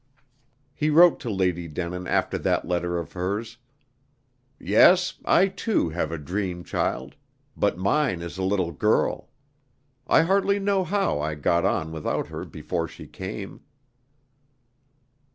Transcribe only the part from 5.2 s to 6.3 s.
I too have a